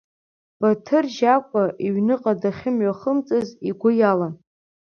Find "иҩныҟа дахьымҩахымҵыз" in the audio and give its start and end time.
1.85-3.47